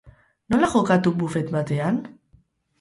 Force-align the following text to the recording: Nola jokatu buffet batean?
Nola 0.55 0.69
jokatu 0.71 1.15
buffet 1.21 1.53
batean? 1.59 2.03